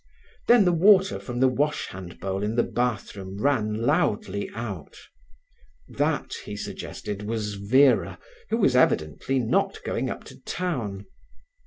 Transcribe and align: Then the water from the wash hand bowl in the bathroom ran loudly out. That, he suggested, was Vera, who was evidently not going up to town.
Then 0.47 0.65
the 0.65 0.71
water 0.71 1.19
from 1.19 1.39
the 1.41 1.47
wash 1.47 1.89
hand 1.89 2.19
bowl 2.19 2.41
in 2.41 2.55
the 2.55 2.63
bathroom 2.63 3.39
ran 3.39 3.83
loudly 3.83 4.49
out. 4.55 4.97
That, 5.87 6.33
he 6.45 6.57
suggested, 6.57 7.21
was 7.21 7.53
Vera, 7.53 8.17
who 8.49 8.57
was 8.57 8.75
evidently 8.75 9.37
not 9.37 9.77
going 9.83 10.09
up 10.09 10.23
to 10.23 10.41
town. 10.41 11.05